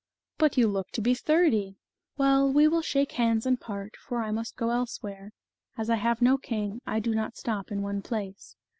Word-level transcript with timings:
"But 0.39 0.57
you 0.57 0.67
look 0.67 0.89
to 0.93 1.01
be 1.01 1.13
thirty."" 1.13 1.77
Well, 2.17 2.51
we 2.51 2.67
will 2.67 2.81
shake 2.81 3.11
hands 3.11 3.45
and 3.45 3.61
part, 3.61 3.93
for 3.95 4.23
I 4.23 4.31
must 4.31 4.55
go 4.55 4.71
elsewhere; 4.71 5.31
as 5.77 5.91
I 5.91 5.97
have 5.97 6.23
no 6.23 6.39
king, 6.39 6.81
I 6.87 6.99
do 6.99 7.13
not 7.13 7.37
stop 7.37 7.71
in 7.71 7.83
one 7.83 8.01
place." 8.01 8.55